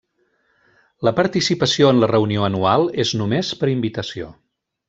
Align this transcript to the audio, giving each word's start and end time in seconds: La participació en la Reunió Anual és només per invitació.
La 1.07 1.13
participació 1.19 1.93
en 1.95 2.01
la 2.05 2.09
Reunió 2.13 2.49
Anual 2.49 2.89
és 3.07 3.15
només 3.23 3.55
per 3.63 3.73
invitació. 3.79 4.35